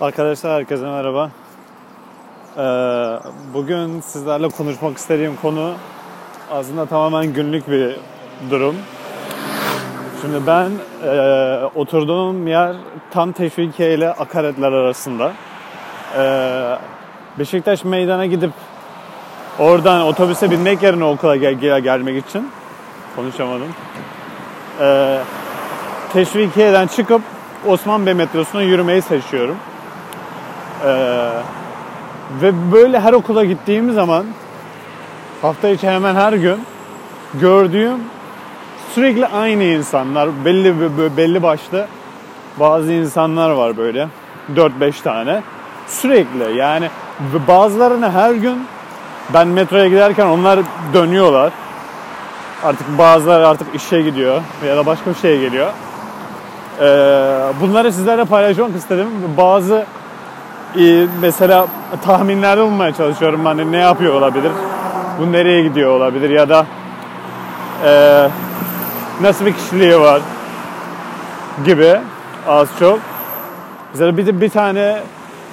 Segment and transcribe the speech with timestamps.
[0.00, 1.30] Arkadaşlar herkese merhaba.
[2.56, 2.62] Ee,
[3.54, 5.72] bugün sizlerle konuşmak istediğim konu
[6.50, 7.96] aslında tamamen günlük bir
[8.50, 8.76] durum.
[10.22, 10.70] Şimdi ben
[11.04, 12.76] e, oturduğum yer
[13.10, 15.32] tam Teşvikiye ile Akaretler arasında.
[16.18, 16.76] Ee,
[17.38, 18.50] Beşiktaş meydana gidip
[19.58, 22.50] oradan otobüse binmek yerine okula gel- gel- gelmek için
[23.16, 23.68] konuşamadım.
[24.80, 25.18] Ee,
[26.12, 27.22] Teşvikiye'den çıkıp
[27.66, 29.56] Osman Bey metrosuna yürümeyi seçiyorum.
[30.84, 31.28] Ee,
[32.42, 34.24] ve böyle her okula gittiğim zaman
[35.42, 36.60] hafta içi hemen her gün
[37.34, 37.96] gördüğüm
[38.94, 40.74] sürekli aynı insanlar belli
[41.16, 41.86] belli başlı
[42.60, 44.08] bazı insanlar var böyle
[44.56, 45.42] 4-5 tane.
[45.88, 46.88] Sürekli yani
[47.48, 48.66] bazılarını her gün
[49.34, 50.60] ben metroya giderken onlar
[50.94, 51.52] dönüyorlar.
[52.64, 55.70] Artık bazıları artık işe gidiyor ya da başka bir şeye geliyor.
[56.80, 56.84] Ee,
[57.60, 59.08] bunları sizlerle paylaşmak istedim.
[59.36, 59.86] Bazı
[60.78, 61.66] e, mesela
[62.04, 64.52] tahminlerde bulmaya çalışıyorum hani ne yapıyor olabilir
[65.18, 66.66] bu nereye gidiyor olabilir ya da
[67.84, 68.28] e,
[69.20, 70.20] nasıl bir kişiliği var
[71.64, 71.96] gibi
[72.48, 73.00] az çok.
[73.92, 75.00] Mesela bir, bir tane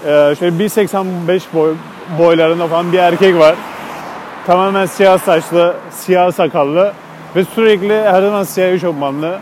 [0.06, 1.74] e, şöyle 1.85 boy,
[2.20, 3.56] boylarında falan bir erkek var.
[4.48, 6.94] Tamamen siyah saçlı, siyah sakallı
[7.36, 9.40] ve sürekli her zaman siyah eşofmanlı.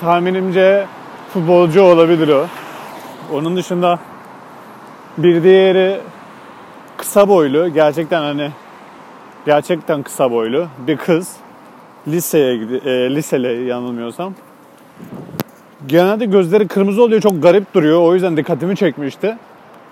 [0.00, 0.86] Tahminimce
[1.32, 2.46] futbolcu olabilir o.
[3.32, 3.98] Onun dışında
[5.18, 6.00] bir diğeri
[6.96, 8.50] kısa boylu, gerçekten hani
[9.46, 11.36] gerçekten kısa boylu bir kız.
[12.08, 14.34] Liseye e, liseli yanılmıyorsam.
[15.86, 18.02] Genelde gözleri kırmızı oluyor, çok garip duruyor.
[18.02, 19.36] O yüzden dikkatimi çekmişti.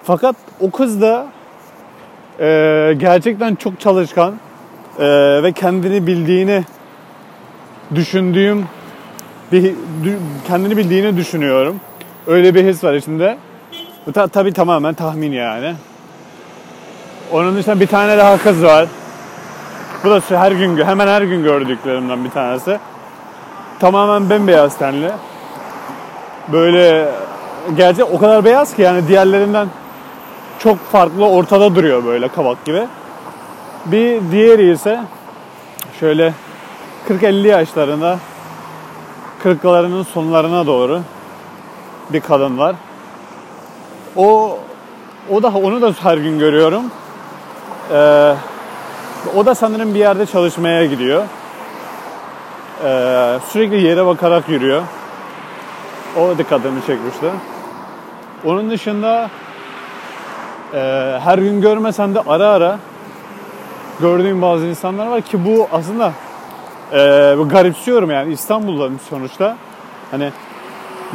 [0.03, 1.27] Fakat o kız da
[2.41, 4.35] e, gerçekten çok çalışkan
[4.99, 5.07] e,
[5.43, 6.65] ve kendini bildiğini
[7.95, 8.65] düşündüğüm
[9.53, 9.75] bir
[10.47, 11.81] kendini bildiğini düşünüyorum.
[12.27, 13.39] Öyle bir his var içinde.
[14.07, 15.75] Bu ta, tabii tamamen tahmin yani.
[17.33, 18.87] Onun dışında bir tane daha kız var.
[20.05, 22.79] Bu da her gün hemen her gün gördüklerimden bir tanesi.
[23.81, 25.11] Tamamen bembeyaz tenli.
[26.49, 27.09] Böyle
[27.77, 29.69] gerçi o kadar beyaz ki yani diğerlerinden
[30.59, 32.87] çok farklı ortada duruyor böyle kabak gibi.
[33.87, 35.01] Bir diğeri ise
[36.01, 36.35] şöyle
[37.09, 38.19] 40-50 yaşlarında
[39.43, 41.01] kırklarının sonlarına doğru
[42.13, 42.77] bir kadın var.
[44.17, 44.59] O
[45.31, 46.83] o da onu da her gün görüyorum.
[47.93, 48.35] Ee,
[49.37, 51.25] o da sanırım bir yerde çalışmaya gidiyor.
[52.85, 54.83] Ee, sürekli yere bakarak yürüyor.
[56.19, 57.31] O dikkatimi çekmişti.
[58.45, 59.31] Onun dışında
[60.75, 60.79] e,
[61.25, 62.79] her gün görmesem de ara ara
[64.01, 66.13] gördüğüm bazı insanlar var ki bu aslında
[66.93, 66.99] e,
[67.51, 69.57] garipsiyorum yani İstanbul'da sonuçta.
[70.11, 70.31] Hani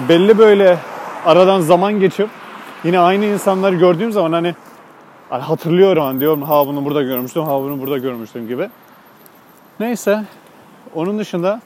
[0.09, 0.77] belli böyle
[1.25, 2.29] aradan zaman geçip
[2.83, 4.55] yine aynı insanları gördüğüm zaman hani
[5.29, 8.69] hatırlıyorum hani diyorum ha bunu burada görmüştüm ha bunu burada görmüştüm gibi.
[9.79, 10.23] Neyse
[10.95, 11.61] onun dışında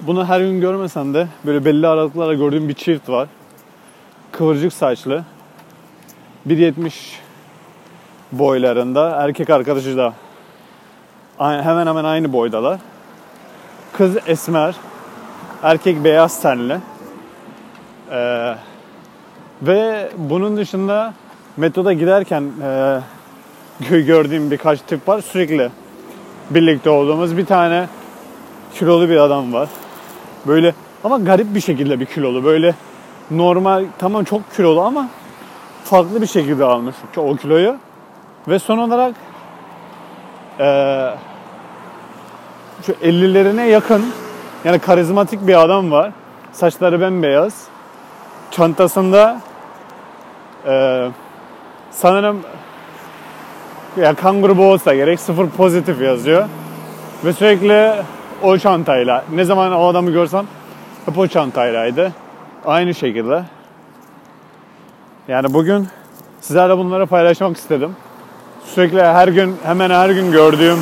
[0.00, 3.28] bunu her gün görmesem de böyle belli aralıklarla gördüğüm bir çift var.
[4.32, 5.24] Kıvırcık saçlı.
[6.48, 6.92] 1.70
[8.32, 9.10] boylarında.
[9.10, 10.14] Erkek arkadaşı da
[11.38, 12.80] hemen hemen aynı boydalar.
[13.92, 14.74] Kız esmer.
[15.62, 16.78] Erkek beyaz tenli.
[18.10, 18.54] Ee,
[19.62, 21.14] ve bunun dışında
[21.56, 23.00] metroda giderken e,
[23.82, 25.20] gö- gördüğüm birkaç tip var.
[25.20, 25.70] Sürekli
[26.50, 27.86] birlikte olduğumuz bir tane
[28.74, 29.68] kilolu bir adam var.
[30.46, 30.74] Böyle
[31.04, 32.44] ama garip bir şekilde bir kilolu.
[32.44, 32.74] Böyle
[33.30, 35.08] normal tamam çok kilolu ama
[35.84, 37.76] farklı bir şekilde almış o kiloyu.
[38.48, 39.14] Ve son olarak
[40.60, 41.14] eee
[42.86, 44.04] şu 50'lerine yakın
[44.64, 46.12] yani karizmatik bir adam var.
[46.52, 47.64] Saçları bembeyaz.
[48.50, 49.40] Çantasında
[50.66, 51.08] eee
[51.90, 52.40] sanırım
[53.96, 56.48] ya kan grubu olsa gerek sıfır pozitif yazıyor.
[57.24, 57.92] Ve sürekli
[58.42, 59.24] o çantayla.
[59.34, 60.46] Ne zaman o adamı görsem
[61.06, 62.12] hep o çantaylaydı.
[62.66, 63.42] Aynı şekilde.
[65.28, 65.88] Yani bugün
[66.40, 67.96] sizlerle bunları paylaşmak istedim.
[68.64, 70.78] Sürekli her gün hemen her gün gördüğüm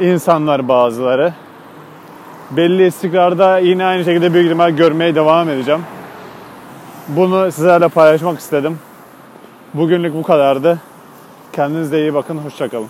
[0.00, 1.32] insanlar bazıları.
[2.50, 5.82] Belli istikrarda yine aynı şekilde büyük ihtimal görmeye devam edeceğim.
[7.16, 8.78] Bunu sizlerle paylaşmak istedim.
[9.74, 10.78] Bugünlük bu kadardı.
[11.52, 12.38] Kendinize iyi bakın.
[12.38, 12.88] Hoşçakalın.